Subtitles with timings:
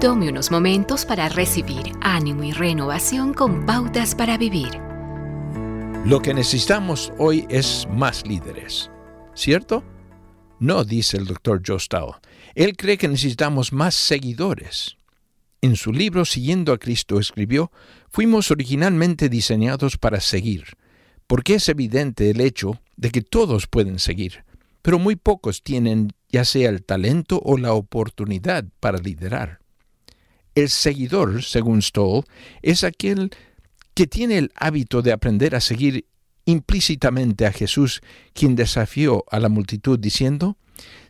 [0.00, 4.70] Tome unos momentos para recibir ánimo y renovación con pautas para vivir.
[6.06, 8.90] Lo que necesitamos hoy es más líderes,
[9.34, 9.84] ¿cierto?
[10.58, 11.78] No, dice el doctor Joe.
[12.54, 14.96] Él cree que necesitamos más seguidores.
[15.60, 17.70] En su libro Siguiendo a Cristo escribió,
[18.08, 20.78] fuimos originalmente diseñados para seguir,
[21.26, 24.44] porque es evidente el hecho de que todos pueden seguir,
[24.80, 29.60] pero muy pocos tienen ya sea el talento o la oportunidad para liderar.
[30.60, 32.24] El seguidor, según Stoll,
[32.60, 33.30] es aquel
[33.94, 36.04] que tiene el hábito de aprender a seguir
[36.44, 38.02] implícitamente a Jesús,
[38.34, 40.58] quien desafió a la multitud diciendo,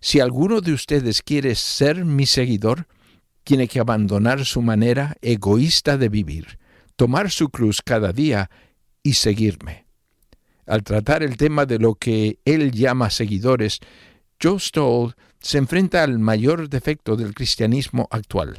[0.00, 2.86] Si alguno de ustedes quiere ser mi seguidor,
[3.42, 6.60] tiene que abandonar su manera egoísta de vivir,
[6.94, 8.50] tomar su cruz cada día
[9.02, 9.86] y seguirme.
[10.64, 13.80] Al tratar el tema de lo que él llama seguidores,
[14.40, 18.56] Joe Stoll se enfrenta al mayor defecto del cristianismo actual,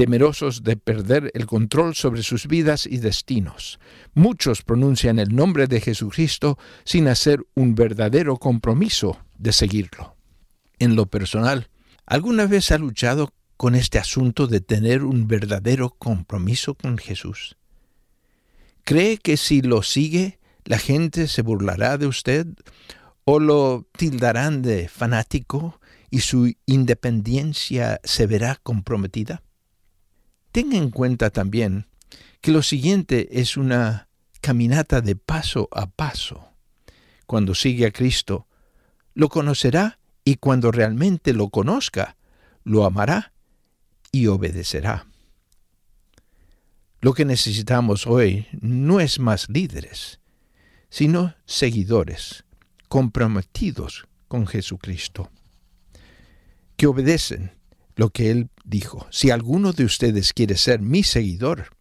[0.00, 3.78] temerosos de perder el control sobre sus vidas y destinos.
[4.14, 10.16] Muchos pronuncian el nombre de Jesucristo sin hacer un verdadero compromiso de seguirlo.
[10.78, 11.68] En lo personal,
[12.06, 17.58] ¿alguna vez ha luchado con este asunto de tener un verdadero compromiso con Jesús?
[18.84, 22.46] ¿Cree que si lo sigue, la gente se burlará de usted
[23.24, 29.42] o lo tildarán de fanático y su independencia se verá comprometida?
[30.52, 31.86] Tenga en cuenta también
[32.40, 34.08] que lo siguiente es una
[34.40, 36.48] caminata de paso a paso.
[37.26, 38.48] Cuando sigue a Cristo,
[39.14, 42.16] lo conocerá y cuando realmente lo conozca,
[42.64, 43.32] lo amará
[44.10, 45.06] y obedecerá.
[47.00, 50.20] Lo que necesitamos hoy no es más líderes,
[50.90, 52.44] sino seguidores
[52.88, 55.30] comprometidos con Jesucristo,
[56.76, 57.59] que obedecen
[57.96, 59.06] lo que Él dijo.
[59.10, 61.76] Si alguno de ustedes quiere ser mi seguidor,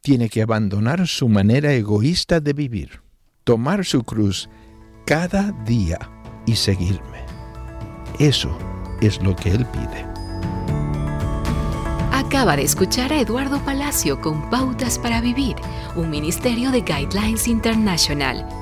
[0.00, 3.02] tiene que abandonar su manera egoísta de vivir,
[3.44, 4.48] tomar su cruz
[5.06, 5.98] cada día
[6.46, 7.24] y seguirme.
[8.18, 8.56] Eso
[9.00, 10.06] es lo que Él pide.
[12.12, 15.56] Acaba de escuchar a Eduardo Palacio con Pautas para Vivir,
[15.96, 18.61] un ministerio de Guidelines International.